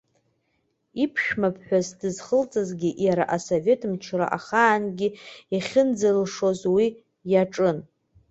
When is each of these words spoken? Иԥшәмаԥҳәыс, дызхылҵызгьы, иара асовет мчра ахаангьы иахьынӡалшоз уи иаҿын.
Иԥшәмаԥҳәыс, 1.03 1.87
дызхылҵызгьы, 1.99 2.89
иара 3.05 3.23
асовет 3.35 3.81
мчра 3.91 4.27
ахаангьы 4.37 5.07
иахьынӡалшоз 5.53 6.59
уи 6.75 6.87
иаҿын. 7.31 7.77